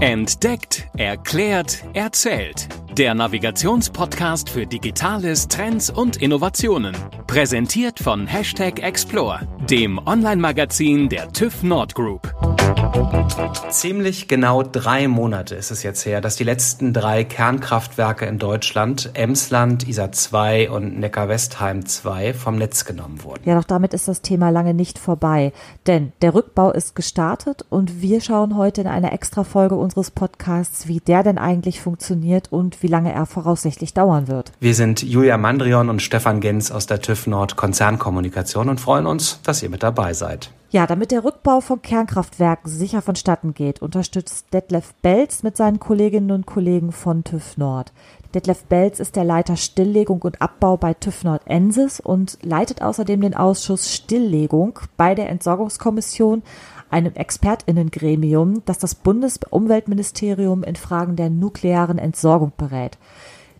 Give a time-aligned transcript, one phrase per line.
[0.00, 2.68] Entdeckt, erklärt, erzählt.
[2.96, 6.94] Der Navigationspodcast für Digitales, Trends und Innovationen.
[7.28, 12.34] Präsentiert von Hashtag Explore, dem Online-Magazin der TÜV Nord Group.
[13.68, 19.10] Ziemlich genau drei Monate ist es jetzt her, dass die letzten drei Kernkraftwerke in Deutschland,
[19.12, 23.42] Emsland, Isar 2 und Neckar-Westheim 2, vom Netz genommen wurden.
[23.44, 25.52] Ja, doch damit ist das Thema lange nicht vorbei.
[25.86, 31.00] Denn der Rückbau ist gestartet und wir schauen heute in einer Extra-Folge unseres Podcasts, wie
[31.00, 34.52] der denn eigentlich funktioniert und wie lange er voraussichtlich dauern wird.
[34.60, 39.40] Wir sind Julia Mandrion und Stefan Gens aus der TÜV Nord Konzernkommunikation und freuen uns,
[39.42, 40.50] dass ihr mit dabei seid.
[40.70, 46.30] Ja, damit der Rückbau von Kernkraftwerken sicher vonstatten geht, unterstützt Detlef Belz mit seinen Kolleginnen
[46.30, 47.92] und Kollegen von TÜV Nord.
[48.34, 53.22] Detlef Belz ist der Leiter Stilllegung und Abbau bei TÜV Nord Ensis und leitet außerdem
[53.22, 56.42] den Ausschuss Stilllegung bei der Entsorgungskommission,
[56.90, 62.98] einem Expertinnengremium, das das Bundesumweltministerium in Fragen der nuklearen Entsorgung berät.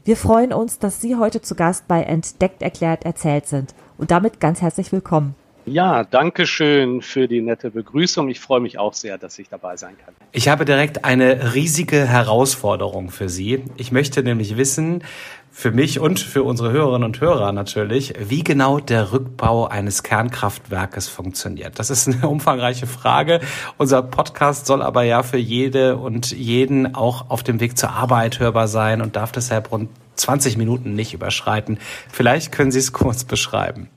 [0.04, 4.40] Wir freuen uns, dass Sie heute zu Gast bei Entdeckt erklärt erzählt sind und damit
[4.40, 5.34] ganz herzlich willkommen.
[5.68, 8.28] Ja, danke schön für die nette Begrüßung.
[8.30, 10.14] Ich freue mich auch sehr, dass ich dabei sein kann.
[10.32, 13.64] Ich habe direkt eine riesige Herausforderung für Sie.
[13.76, 15.04] Ich möchte nämlich wissen,
[15.50, 21.08] für mich und für unsere Hörerinnen und Hörer natürlich, wie genau der Rückbau eines Kernkraftwerkes
[21.08, 21.78] funktioniert.
[21.78, 23.40] Das ist eine umfangreiche Frage.
[23.76, 28.38] Unser Podcast soll aber ja für jede und jeden auch auf dem Weg zur Arbeit
[28.38, 31.78] hörbar sein und darf deshalb rund 20 Minuten nicht überschreiten.
[32.10, 33.90] Vielleicht können Sie es kurz beschreiben.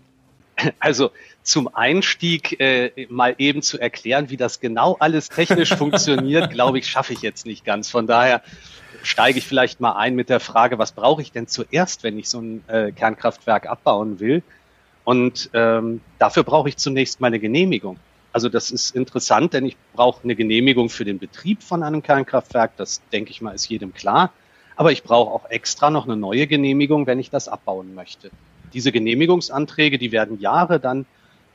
[0.80, 1.12] Also
[1.44, 6.88] zum Einstieg äh, mal eben zu erklären, wie das genau alles technisch funktioniert, glaube ich,
[6.88, 7.90] schaffe ich jetzt nicht ganz.
[7.90, 8.42] Von daher
[9.04, 12.30] steige ich vielleicht mal ein mit der Frage, was brauche ich denn zuerst, wenn ich
[12.30, 14.44] so ein äh, Kernkraftwerk abbauen will?
[15.04, 17.98] Und ähm, dafür brauche ich zunächst mal eine Genehmigung.
[18.34, 22.78] Also das ist interessant, denn ich brauche eine Genehmigung für den Betrieb von einem Kernkraftwerk.
[22.78, 24.32] Das denke ich mal ist jedem klar.
[24.76, 28.32] Aber ich brauche auch extra noch eine neue Genehmigung, wenn ich das abbauen möchte.
[28.74, 31.06] Diese Genehmigungsanträge, die werden Jahre dann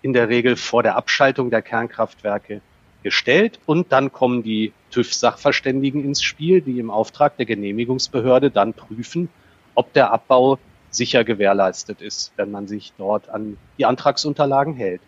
[0.06, 2.60] in der Regel vor der Abschaltung der Kernkraftwerke
[3.02, 9.28] gestellt und dann kommen die TÜV-Sachverständigen ins Spiel, die im Auftrag der Genehmigungsbehörde dann prüfen,
[9.74, 15.00] ob der Abbau sicher gewährleistet ist, wenn man sich dort an die Antragsunterlagen hält.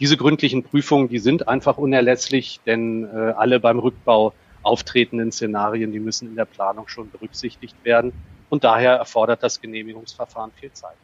[0.00, 6.00] Diese gründlichen Prüfungen, die sind einfach unerlässlich, denn äh, alle beim Rückbau auftretenden Szenarien, die
[6.00, 8.14] müssen in der Planung schon berücksichtigt werden.
[8.48, 10.96] Und daher erfordert das Genehmigungsverfahren viel Zeit.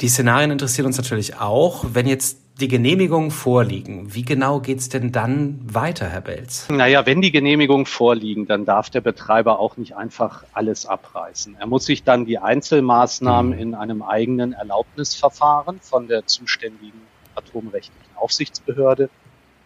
[0.00, 1.84] Die Szenarien interessieren uns natürlich auch.
[1.92, 6.68] Wenn jetzt die Genehmigungen vorliegen, wie genau geht's denn dann weiter, Herr Belz?
[6.68, 11.56] Naja, wenn die Genehmigungen vorliegen, dann darf der Betreiber auch nicht einfach alles abreißen.
[11.58, 13.58] Er muss sich dann die Einzelmaßnahmen mhm.
[13.58, 17.00] in einem eigenen Erlaubnisverfahren von der zuständigen
[17.34, 19.08] atomrechtlichen Aufsichtsbehörde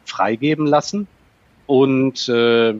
[0.04, 1.08] freigeben lassen.
[1.66, 2.74] Und äh,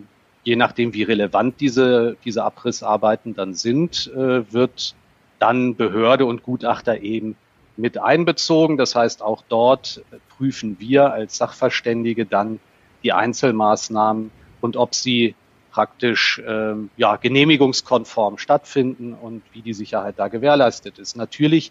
[0.45, 4.95] je nachdem, wie relevant diese, diese Abrissarbeiten dann sind, äh, wird
[5.39, 7.37] dann Behörde und Gutachter eben
[7.77, 8.77] mit einbezogen.
[8.77, 10.03] Das heißt, auch dort
[10.37, 12.61] prüfen wir als Sachverständige dann
[13.03, 15.35] die Einzelmaßnahmen und ob sie
[15.71, 21.17] praktisch ähm, ja, genehmigungskonform stattfinden und wie die Sicherheit da gewährleistet ist.
[21.17, 21.71] Natürlich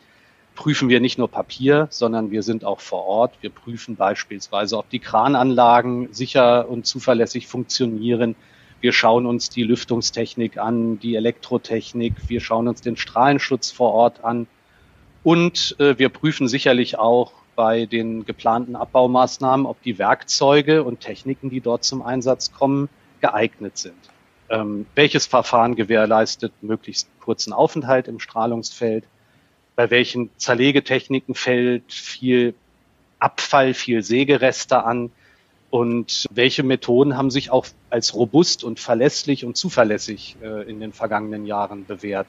[0.54, 3.34] prüfen wir nicht nur Papier, sondern wir sind auch vor Ort.
[3.42, 8.36] Wir prüfen beispielsweise, ob die Krananlagen sicher und zuverlässig funktionieren.
[8.80, 12.14] Wir schauen uns die Lüftungstechnik an, die Elektrotechnik.
[12.28, 14.48] Wir schauen uns den Strahlenschutz vor Ort an.
[15.26, 21.50] Und äh, wir prüfen sicherlich auch bei den geplanten Abbaumaßnahmen, ob die Werkzeuge und Techniken,
[21.50, 22.90] die dort zum Einsatz kommen,
[23.22, 23.98] geeignet sind.
[24.50, 29.06] Ähm, welches Verfahren gewährleistet möglichst kurzen Aufenthalt im Strahlungsfeld?
[29.76, 32.54] Bei welchen Zerlegetechniken fällt viel
[33.18, 35.10] Abfall, viel Sägereste an?
[35.72, 40.94] Und welche Methoden haben sich auch als robust und verlässlich und zuverlässig äh, in den
[40.94, 42.28] vergangenen Jahren bewährt?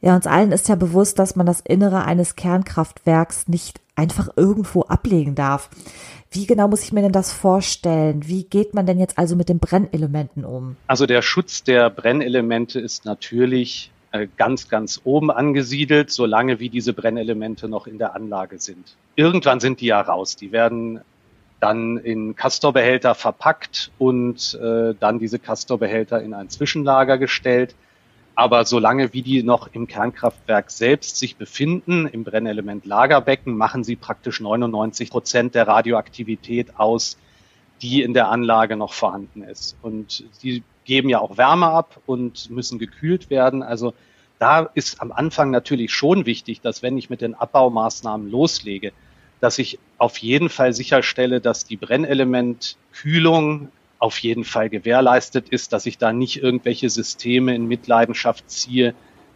[0.00, 4.82] Ja, uns allen ist ja bewusst, dass man das Innere eines Kernkraftwerks nicht einfach irgendwo
[4.82, 5.70] ablegen darf.
[6.30, 8.26] Wie genau muss ich mir denn das vorstellen?
[8.26, 10.76] Wie geht man denn jetzt also mit den Brennelementen um?
[10.86, 16.92] Also der Schutz der Brennelemente ist natürlich äh, ganz, ganz oben angesiedelt, solange wie diese
[16.92, 18.96] Brennelemente noch in der Anlage sind.
[19.14, 20.36] Irgendwann sind die ja raus.
[20.36, 21.00] Die werden
[21.60, 27.74] dann in Castorbehälter verpackt und äh, dann diese Castorbehälter in ein Zwischenlager gestellt.
[28.36, 33.96] Aber solange wie die noch im Kernkraftwerk selbst sich befinden, im Brennelement Lagerbecken, machen sie
[33.96, 37.16] praktisch 99 Prozent der Radioaktivität aus,
[37.80, 39.76] die in der Anlage noch vorhanden ist.
[39.80, 43.62] Und die geben ja auch Wärme ab und müssen gekühlt werden.
[43.62, 43.94] Also
[44.38, 48.92] da ist am Anfang natürlich schon wichtig, dass wenn ich mit den Abbaumaßnahmen loslege,
[49.40, 55.86] dass ich auf jeden Fall sicherstelle, dass die Brennelementkühlung auf jeden Fall gewährleistet ist, dass
[55.86, 58.94] ich da nicht irgendwelche Systeme in Mitleidenschaft ziehe,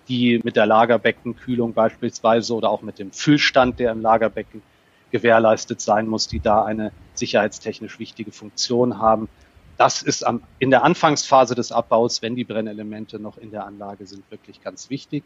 [0.09, 4.63] die mit der Lagerbeckenkühlung beispielsweise oder auch mit dem Füllstand, der im Lagerbecken
[5.11, 9.29] gewährleistet sein muss, die da eine sicherheitstechnisch wichtige Funktion haben.
[9.77, 14.07] Das ist am, in der Anfangsphase des Abbaus, wenn die Brennelemente noch in der Anlage
[14.07, 15.25] sind, wirklich ganz wichtig.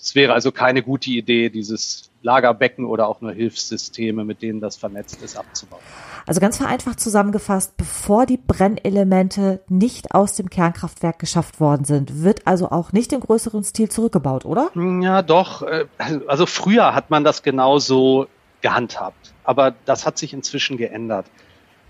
[0.00, 4.76] Es wäre also keine gute Idee, dieses Lagerbecken oder auch nur Hilfssysteme, mit denen das
[4.76, 5.82] vernetzt ist, abzubauen.
[6.28, 12.46] Also ganz vereinfacht zusammengefasst, bevor die Brennelemente nicht aus dem Kernkraftwerk geschafft worden sind, wird
[12.46, 14.70] also auch nicht im größeren Stil zurückgebaut, oder?
[14.74, 15.62] Ja, doch.
[15.62, 15.86] Äh,
[16.26, 18.26] also früher hat man das genauso
[18.60, 19.32] gehandhabt.
[19.42, 21.24] Aber das hat sich inzwischen geändert.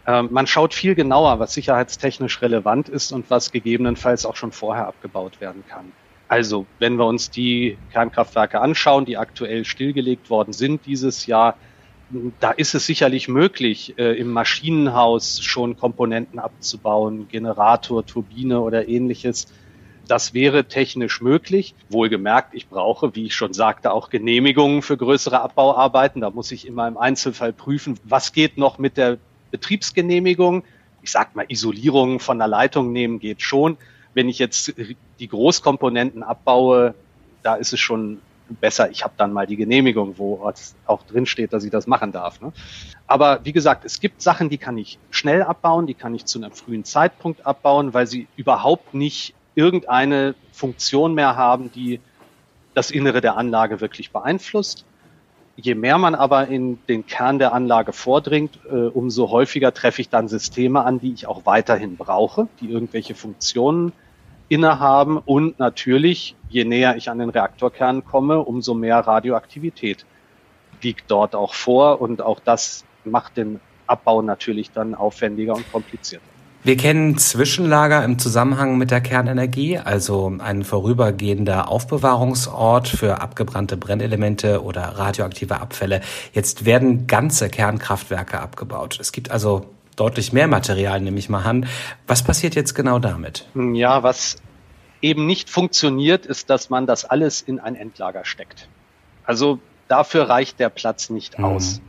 [0.06, 4.87] Ähm, man schaut viel genauer, was sicherheitstechnisch relevant ist und was gegebenenfalls auch schon vorher
[4.87, 5.90] abgebaut werden kann.
[6.29, 11.56] Also, wenn wir uns die Kernkraftwerke anschauen, die aktuell stillgelegt worden sind dieses Jahr,
[12.40, 19.46] da ist es sicherlich möglich, äh, im Maschinenhaus schon Komponenten abzubauen, Generator, Turbine oder ähnliches.
[20.06, 21.75] Das wäre technisch möglich.
[21.90, 26.22] Wohlgemerkt, ich brauche, wie ich schon sagte, auch Genehmigungen für größere Abbauarbeiten.
[26.22, 29.19] Da muss ich immer im Einzelfall prüfen, was geht noch mit der
[29.50, 30.64] Betriebsgenehmigung.
[31.02, 33.76] Ich sag mal, Isolierung von der Leitung nehmen geht schon.
[34.14, 34.72] Wenn ich jetzt
[35.20, 36.94] die Großkomponenten abbaue,
[37.43, 38.19] da ist es schon
[38.54, 40.50] besser, ich habe dann mal die Genehmigung, wo
[40.86, 42.40] auch drin steht, dass ich das machen darf.
[42.40, 42.52] Ne?
[43.06, 46.38] Aber wie gesagt, es gibt Sachen, die kann ich schnell abbauen, die kann ich zu
[46.38, 52.00] einem frühen Zeitpunkt abbauen, weil sie überhaupt nicht irgendeine Funktion mehr haben, die
[52.74, 54.84] das Innere der Anlage wirklich beeinflusst.
[55.56, 60.08] Je mehr man aber in den Kern der Anlage vordringt, äh, umso häufiger treffe ich
[60.08, 63.92] dann Systeme an, die ich auch weiterhin brauche, die irgendwelche Funktionen
[64.48, 70.06] innehaben und natürlich, je näher ich an den Reaktorkern komme, umso mehr Radioaktivität
[70.82, 76.24] liegt dort auch vor und auch das macht den Abbau natürlich dann aufwendiger und komplizierter.
[76.64, 84.62] Wir kennen Zwischenlager im Zusammenhang mit der Kernenergie, also ein vorübergehender Aufbewahrungsort für abgebrannte Brennelemente
[84.64, 86.00] oder radioaktive Abfälle.
[86.32, 88.98] Jetzt werden ganze Kernkraftwerke abgebaut.
[89.00, 89.66] Es gibt also
[89.98, 91.66] deutlich mehr Material, nehme ich mal an.
[92.06, 93.46] Was passiert jetzt genau damit?
[93.54, 94.36] Ja, was
[95.00, 98.68] eben nicht funktioniert, ist, dass man das alles in ein Endlager steckt.
[99.24, 99.58] Also
[99.88, 101.44] dafür reicht der Platz nicht mhm.
[101.44, 101.80] aus.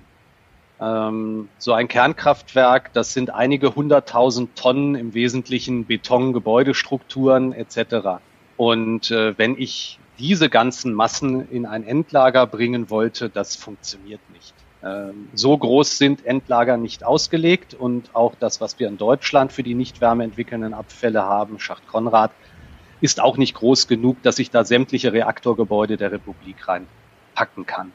[0.82, 8.22] Ähm, so ein Kernkraftwerk, das sind einige hunderttausend Tonnen im Wesentlichen Beton, Gebäudestrukturen etc.
[8.56, 14.54] Und äh, wenn ich diese ganzen Massen in ein Endlager bringen wollte, das funktioniert nicht.
[14.84, 19.64] Ähm, so groß sind Endlager nicht ausgelegt und auch das, was wir in Deutschland für
[19.64, 22.32] die nicht wärmeentwickelnden Abfälle haben, Schacht Konrad,
[23.02, 27.92] ist auch nicht groß genug, dass ich da sämtliche Reaktorgebäude der Republik reinpacken kann.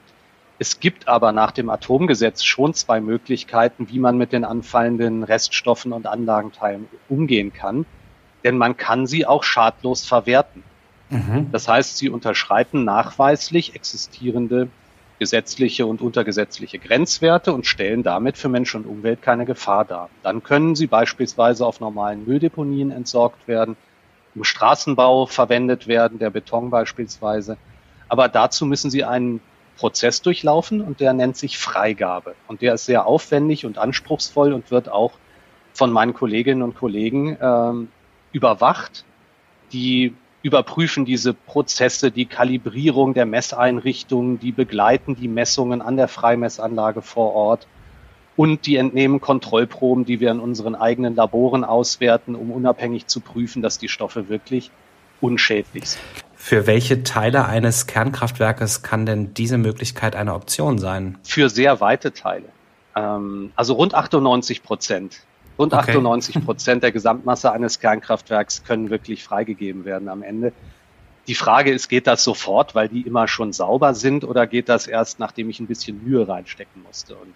[0.59, 5.93] Es gibt aber nach dem Atomgesetz schon zwei Möglichkeiten, wie man mit den anfallenden Reststoffen
[5.93, 7.87] und Anlagenteilen umgehen kann.
[8.45, 10.63] Denn man kann sie auch schadlos verwerten.
[11.11, 11.49] Mhm.
[11.51, 14.69] Das heißt, sie unterschreiten nachweislich existierende
[15.19, 20.11] gesetzliche und untergesetzliche Grenzwerte und stellen damit für Mensch und Umwelt keine Gefahr dar.
[20.23, 23.77] Dann können sie beispielsweise auf normalen Mülldeponien entsorgt werden,
[24.35, 27.57] im Straßenbau verwendet werden, der Beton beispielsweise.
[28.09, 29.41] Aber dazu müssen sie einen
[29.77, 32.35] Prozess durchlaufen und der nennt sich Freigabe.
[32.49, 35.13] Und der ist sehr aufwendig und anspruchsvoll und wird auch
[35.73, 37.89] von meinen Kolleginnen und Kollegen ähm,
[38.33, 39.05] überwacht.
[39.73, 47.01] Die überprüfen diese Prozesse, die Kalibrierung der Messeinrichtungen, die begleiten die Messungen an der Freimessanlage
[47.01, 47.67] vor Ort
[48.37, 53.63] und die entnehmen Kontrollproben, die wir in unseren eigenen Laboren auswerten, um unabhängig zu prüfen,
[53.63, 54.71] dass die Stoffe wirklich
[55.23, 56.03] unschädlich sind.
[56.35, 61.17] Für welche Teile eines Kernkraftwerkes kann denn diese Möglichkeit eine Option sein?
[61.23, 62.51] Für sehr weite Teile.
[62.95, 65.21] Ähm, also rund 98 Prozent.
[65.59, 65.93] Rund okay.
[65.93, 70.53] 98 Prozent der Gesamtmasse eines Kernkraftwerks können wirklich freigegeben werden am Ende.
[71.27, 74.87] Die Frage ist, geht das sofort, weil die immer schon sauber sind, oder geht das
[74.87, 77.15] erst, nachdem ich ein bisschen Mühe reinstecken musste?
[77.15, 77.35] Und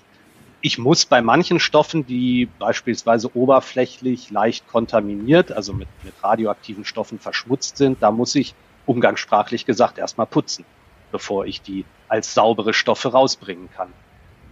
[0.60, 7.18] ich muss bei manchen Stoffen, die beispielsweise oberflächlich leicht kontaminiert, also mit, mit radioaktiven Stoffen
[7.18, 10.64] verschmutzt sind, da muss ich umgangssprachlich gesagt erstmal putzen,
[11.12, 13.92] bevor ich die als saubere Stoffe rausbringen kann.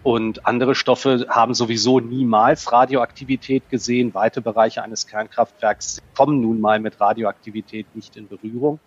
[0.06, 4.14] Und andere Stoffe haben sowieso niemals Radioaktivität gesehen.
[4.14, 8.78] Weite Bereiche eines Kernkraftwerks kommen nun mal mit Radioaktivität nicht in Berührung.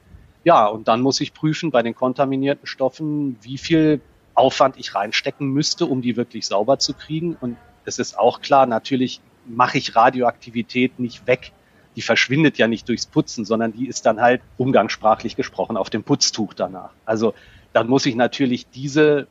[0.45, 3.99] Ja, und dann muss ich prüfen bei den kontaminierten Stoffen, wie viel
[4.33, 7.35] Aufwand ich reinstecken müsste, um die wirklich sauber zu kriegen.
[7.41, 11.51] Und es ist auch klar, natürlich mache ich Radioaktivität nicht weg
[11.95, 16.03] die verschwindet ja nicht durchs Putzen, sondern die ist dann halt umgangssprachlich gesprochen auf dem
[16.03, 16.91] Putztuch danach.
[17.03, 17.33] Also
[17.73, 19.27] dann muss ich natürlich diese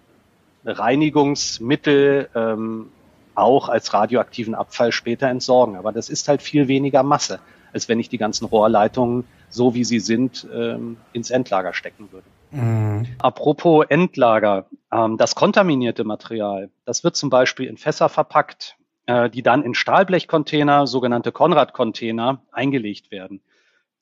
[0.65, 2.91] Reinigungsmittel ähm,
[3.35, 5.77] auch als radioaktiven Abfall später entsorgen.
[5.77, 7.39] Aber das ist halt viel weniger Masse,
[7.73, 12.27] als wenn ich die ganzen Rohrleitungen, so wie sie sind, ähm, ins Endlager stecken würde.
[12.51, 13.07] Mhm.
[13.19, 19.43] Apropos Endlager, ähm, das kontaminierte Material, das wird zum Beispiel in Fässer verpackt, äh, die
[19.43, 23.41] dann in Stahlblechcontainer, sogenannte Konrad-Container, eingelegt werden.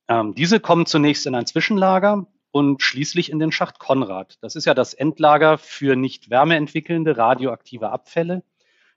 [0.09, 4.39] Ähm, diese kommen zunächst in ein Zwischenlager und schließlich in den Schacht Konrad.
[4.41, 8.45] Das ist ja das Endlager für nicht wärmeentwickelnde radioaktive Abfälle,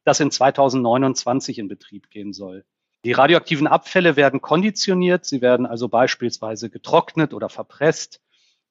[0.05, 2.63] das in 2029 in Betrieb gehen soll.
[3.03, 8.21] Die radioaktiven Abfälle werden konditioniert, sie werden also beispielsweise getrocknet oder verpresst,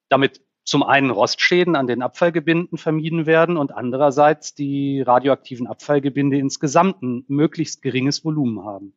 [0.09, 7.03] damit zum einen Rostschäden an den Abfallgebinden vermieden werden und andererseits die radioaktiven Abfallgebinde insgesamt
[7.03, 8.95] ein möglichst geringes Volumen haben.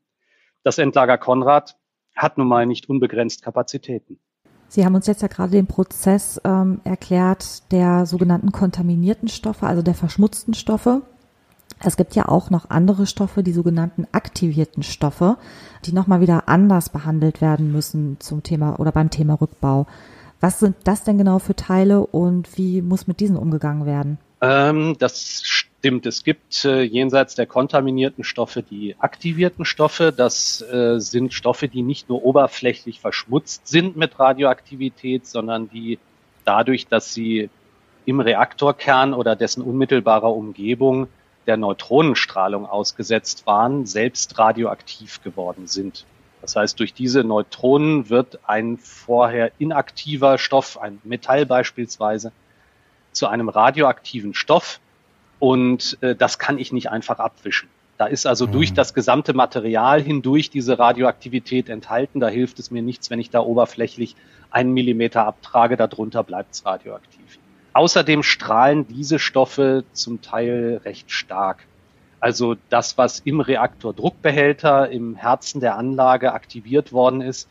[0.63, 1.77] Das Endlager Konrad
[2.17, 4.21] hat nun mal nicht unbegrenzt Kapazitäten.
[4.73, 9.83] Sie haben uns jetzt ja gerade den Prozess ähm, erklärt der sogenannten kontaminierten Stoffe, also
[9.83, 11.03] der verschmutzten Stoffe.
[11.81, 15.37] Es gibt ja auch noch andere Stoffe, die sogenannten aktivierten Stoffe,
[15.85, 19.87] die nochmal wieder anders behandelt werden müssen zum Thema oder beim Thema Rückbau.
[20.41, 24.17] Was sind das denn genau für Teile und wie muss mit diesen umgegangen werden?
[24.41, 25.43] Ähm, das
[25.83, 26.07] stimmt.
[26.07, 30.13] Es gibt äh, jenseits der kontaminierten Stoffe die aktivierten Stoffe.
[30.17, 35.99] Das äh, sind Stoffe, die nicht nur oberflächlich verschmutzt sind mit Radioaktivität, sondern die
[36.45, 37.51] dadurch, dass sie
[38.07, 41.09] im Reaktorkern oder dessen unmittelbarer Umgebung
[41.49, 46.07] der Neutronenstrahlung ausgesetzt waren, selbst radioaktiv geworden sind.
[46.43, 52.31] Das heißt, durch diese Neutronen wird ein vorher inaktiver Stoff, ein Metall beispielsweise,
[53.11, 54.79] zu einem radioaktiven Stoff
[55.43, 57.69] und äh, das kann ich nicht einfach abwischen.
[57.99, 58.53] Da ist also mhm.
[58.53, 62.21] durch das gesamte Material hindurch diese Radioaktivität enthalten.
[62.21, 64.15] Da hilft es mir nichts, wenn ich da oberflächlich
[64.53, 67.41] einen Millimeter abtrage, darunter bleibt es radioaktiv.
[67.73, 71.67] Außerdem strahlen diese Stoffe zum Teil recht stark.
[72.21, 77.49] Also das, was im Reaktordruckbehälter im Herzen der Anlage aktiviert worden ist,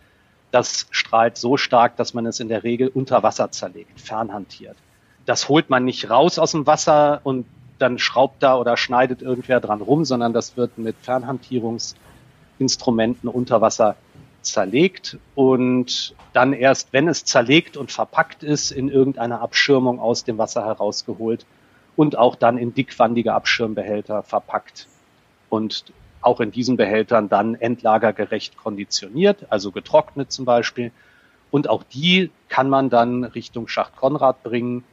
[0.52, 4.78] das strahlt so stark, dass man es in der Regel unter Wasser zerlegt, fernhantiert.
[5.26, 7.46] Das holt man nicht raus aus dem Wasser und
[7.82, 13.96] dann schraubt da oder schneidet irgendwer dran rum, sondern das wird mit Fernhantierungsinstrumenten unter Wasser
[14.42, 20.38] zerlegt und dann erst, wenn es zerlegt und verpackt ist, in irgendeine Abschirmung aus dem
[20.38, 21.46] Wasser herausgeholt
[21.96, 24.88] und auch dann in dickwandige Abschirmbehälter verpackt
[25.50, 25.86] und
[26.22, 30.92] auch in diesen Behältern dann endlagergerecht konditioniert, also getrocknet zum Beispiel.
[31.50, 34.84] Und auch die kann man dann Richtung Schacht Konrad bringen.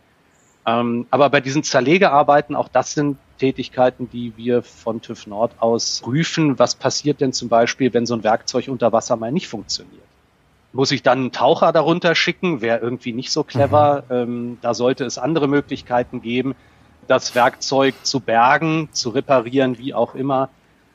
[0.69, 6.01] Ähm, aber bei diesen Zerlegearbeiten, auch das sind Tätigkeiten, die wir von TÜV Nord aus
[6.05, 6.59] prüfen.
[6.59, 10.03] Was passiert denn zum Beispiel, wenn so ein Werkzeug unter Wasser mal nicht funktioniert?
[10.73, 12.61] Muss ich dann einen Taucher darunter schicken?
[12.61, 14.05] Wäre irgendwie nicht so clever.
[14.09, 14.15] Mhm.
[14.15, 16.55] Ähm, da sollte es andere Möglichkeiten geben
[17.09, 20.51] das Werkzeug zu bergen, zu reparieren, wie auch immer,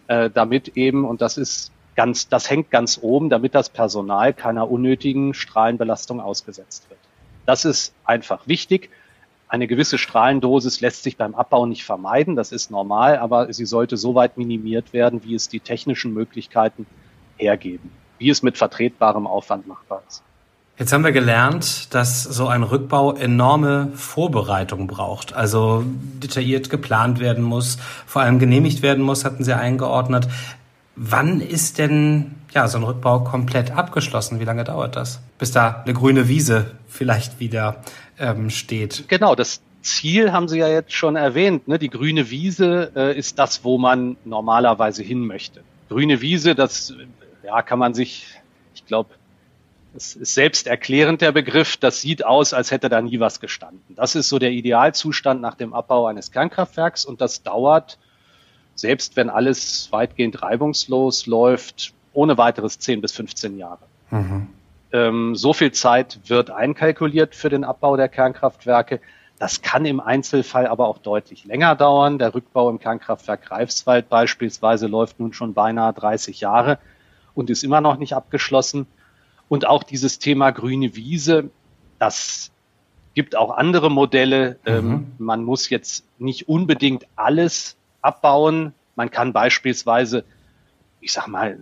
[0.07, 4.69] äh, damit eben, und das ist ganz, das hängt ganz oben, damit das Personal keiner
[4.69, 6.99] unnötigen Strahlenbelastung ausgesetzt wird.
[7.45, 8.89] Das ist einfach wichtig.
[9.53, 13.97] Eine gewisse Strahlendosis lässt sich beim Abbau nicht vermeiden, das ist normal, aber sie sollte
[13.97, 16.87] so weit minimiert werden, wie es die technischen Möglichkeiten
[17.37, 20.23] hergeben, wie es mit vertretbarem Aufwand machbar ist.
[20.79, 27.43] Jetzt haben wir gelernt, dass so ein Rückbau enorme Vorbereitung braucht, also detailliert geplant werden
[27.43, 30.27] muss, vor allem genehmigt werden muss, hatten Sie eingeordnet.
[30.95, 34.39] Wann ist denn ja so ein Rückbau komplett abgeschlossen?
[34.39, 37.77] Wie lange dauert das, bis da eine grüne Wiese vielleicht wieder
[38.19, 39.05] ähm, steht?
[39.07, 41.67] Genau, das Ziel haben Sie ja jetzt schon erwähnt.
[41.67, 41.77] Ne?
[41.77, 45.61] Die grüne Wiese äh, ist das, wo man normalerweise hin möchte.
[45.89, 46.93] Grüne Wiese, das
[47.43, 48.27] ja, kann man sich,
[48.73, 49.09] ich glaube,
[49.93, 51.77] das ist selbsterklärend der Begriff.
[51.77, 53.95] Das sieht aus, als hätte da nie was gestanden.
[53.95, 57.99] Das ist so der Idealzustand nach dem Abbau eines Kernkraftwerks und das dauert,
[58.75, 63.79] selbst wenn alles weitgehend reibungslos läuft, ohne weiteres 10 bis 15 Jahre.
[64.11, 64.47] Mhm.
[64.91, 69.01] Ähm, so viel Zeit wird einkalkuliert für den Abbau der Kernkraftwerke.
[69.39, 72.19] Das kann im Einzelfall aber auch deutlich länger dauern.
[72.19, 76.77] Der Rückbau im Kernkraftwerk Greifswald beispielsweise läuft nun schon beinahe 30 Jahre
[77.33, 78.85] und ist immer noch nicht abgeschlossen.
[79.49, 81.49] Und auch dieses Thema grüne Wiese,
[81.99, 82.51] das
[83.15, 84.59] gibt auch andere Modelle.
[84.65, 84.71] Mhm.
[84.71, 88.73] Ähm, man muss jetzt nicht unbedingt alles abbauen.
[88.95, 90.23] Man kann beispielsweise,
[91.01, 91.57] ich sag mal,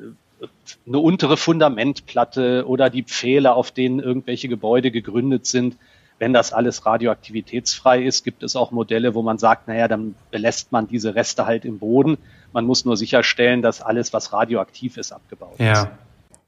[0.87, 5.77] eine untere Fundamentplatte oder die Pfähle, auf denen irgendwelche Gebäude gegründet sind,
[6.21, 10.71] wenn das alles radioaktivitätsfrei ist, gibt es auch Modelle, wo man sagt, naja, dann belässt
[10.71, 12.19] man diese Reste halt im Boden.
[12.53, 15.71] Man muss nur sicherstellen, dass alles, was radioaktiv ist, abgebaut ja.
[15.71, 15.87] ist.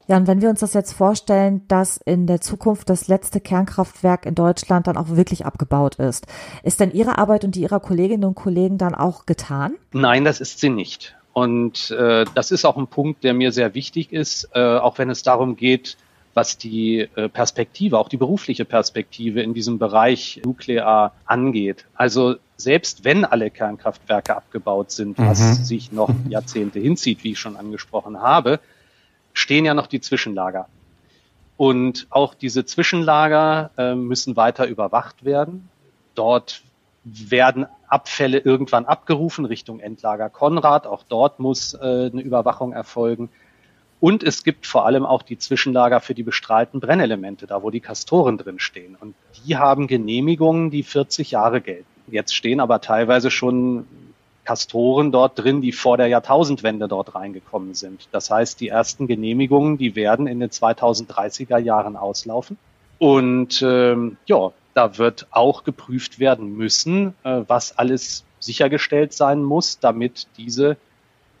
[0.06, 4.26] Ja, und wenn wir uns das jetzt vorstellen, dass in der Zukunft das letzte Kernkraftwerk
[4.26, 6.26] in Deutschland dann auch wirklich abgebaut ist,
[6.62, 9.74] ist denn Ihre Arbeit und die Ihrer Kolleginnen und Kollegen dann auch getan?
[9.92, 11.16] Nein, das ist sie nicht.
[11.34, 15.10] Und äh, das ist auch ein Punkt, der mir sehr wichtig ist, äh, auch wenn
[15.10, 15.96] es darum geht,
[16.32, 21.86] was die äh, Perspektive, auch die berufliche Perspektive in diesem Bereich Nuklear angeht.
[21.94, 25.64] Also selbst wenn alle Kernkraftwerke abgebaut sind, was mhm.
[25.64, 28.60] sich noch Jahrzehnte hinzieht, wie ich schon angesprochen habe,
[29.32, 30.68] stehen ja noch die Zwischenlager.
[31.56, 35.68] Und auch diese Zwischenlager äh, müssen weiter überwacht werden.
[36.14, 36.62] Dort
[37.04, 40.88] werden Abfälle irgendwann abgerufen Richtung Endlager Konrad.
[40.88, 43.28] Auch dort muss äh, eine Überwachung erfolgen.
[44.00, 47.80] Und es gibt vor allem auch die Zwischenlager für die bestrahlten Brennelemente, da wo die
[47.80, 48.96] Kastoren drin stehen.
[49.00, 49.14] Und
[49.46, 51.86] die haben Genehmigungen, die 40 Jahre gelten.
[52.08, 53.86] Jetzt stehen aber teilweise schon
[54.44, 58.08] Kastoren dort drin, die vor der Jahrtausendwende dort reingekommen sind.
[58.12, 62.58] Das heißt, die ersten Genehmigungen, die werden in den 2030er Jahren auslaufen.
[62.98, 69.78] Und ähm, ja, da wird auch geprüft werden müssen, äh, was alles sichergestellt sein muss,
[69.78, 70.76] damit diese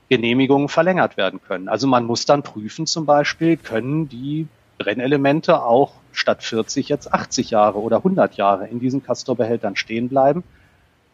[0.08, 1.68] Genehmigungen verlängert werden können.
[1.68, 4.46] Also man muss dann prüfen zum Beispiel, können die
[4.78, 10.44] Brennelemente auch statt 40 jetzt 80 Jahre oder 100 Jahre in diesen Castorbehältern stehen bleiben.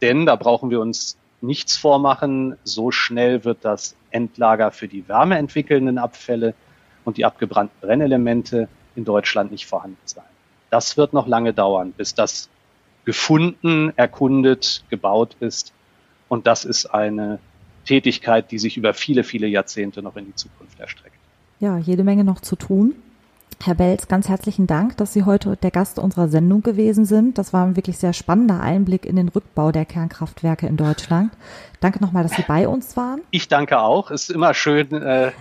[0.02, 5.98] Denn da brauchen wir uns nichts vormachen, so schnell wird das Endlager für die wärmeentwickelnden
[5.98, 6.54] Abfälle
[7.04, 10.24] und die abgebrannten Brennelemente in Deutschland nicht vorhanden sein.
[10.70, 12.48] Das wird noch lange dauern, bis das
[13.04, 15.72] gefunden, erkundet, gebaut ist.
[16.28, 17.38] Und das ist eine
[17.84, 21.16] Tätigkeit, die sich über viele, viele Jahrzehnte noch in die Zukunft erstreckt.
[21.58, 22.94] Ja, jede Menge noch zu tun.
[23.62, 27.36] Herr Belz, ganz herzlichen Dank, dass Sie heute der Gast unserer Sendung gewesen sind.
[27.36, 31.32] Das war ein wirklich sehr spannender Einblick in den Rückbau der Kernkraftwerke in Deutschland.
[31.80, 33.20] Danke nochmal, dass Sie bei uns waren.
[33.30, 34.10] Ich danke auch.
[34.10, 35.32] Es ist immer schön, äh,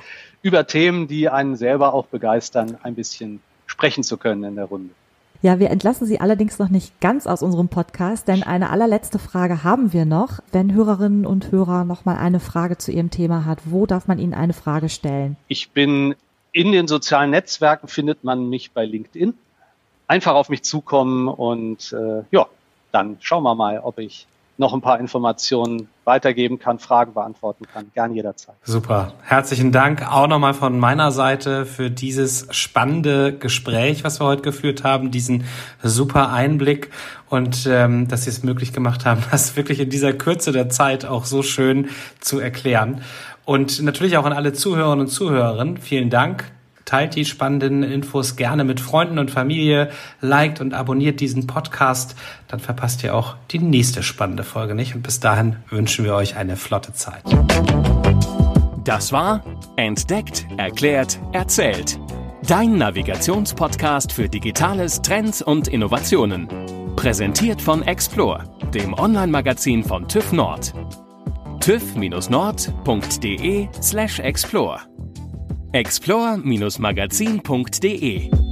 [0.42, 4.94] über Themen, die einen selber auch begeistern, ein bisschen sprechen zu können in der Runde.
[5.42, 9.64] Ja, wir entlassen Sie allerdings noch nicht ganz aus unserem Podcast, denn eine allerletzte Frage
[9.64, 10.40] haben wir noch.
[10.52, 14.20] Wenn Hörerinnen und Hörer noch mal eine Frage zu Ihrem Thema hat, wo darf man
[14.20, 15.38] Ihnen eine Frage stellen?
[15.48, 16.16] Ich bin
[16.52, 19.34] in den sozialen Netzwerken findet man mich bei LinkedIn.
[20.08, 22.48] Einfach auf mich zukommen und äh, ja,
[22.92, 24.28] dann schauen wir mal, ob ich
[24.60, 28.56] noch ein paar Informationen weitergeben kann, Fragen beantworten kann, gern jederzeit.
[28.64, 29.14] Super.
[29.24, 34.84] Herzlichen Dank auch nochmal von meiner Seite für dieses spannende Gespräch, was wir heute geführt
[34.84, 35.46] haben, diesen
[35.82, 36.90] super Einblick
[37.30, 41.06] und ähm, dass Sie es möglich gemacht haben, das wirklich in dieser Kürze der Zeit
[41.06, 43.02] auch so schön zu erklären.
[43.46, 45.78] Und natürlich auch an alle Zuhörerinnen und Zuhörerinnen.
[45.78, 46.52] Vielen Dank.
[46.90, 52.16] Teilt die spannenden Infos gerne mit Freunden und Familie, liked und abonniert diesen Podcast,
[52.48, 54.96] dann verpasst ihr auch die nächste spannende Folge nicht.
[54.96, 57.22] Und bis dahin wünschen wir euch eine flotte Zeit.
[58.86, 59.44] Das war
[59.76, 62.00] Entdeckt, Erklärt, Erzählt.
[62.48, 66.48] Dein Navigationspodcast für Digitales, Trends und Innovationen.
[66.96, 70.74] Präsentiert von Explore, dem Online-Magazin von TÜV Nord
[71.60, 74.80] tüv-nord.de slash explore
[75.74, 78.49] explore-magazin.de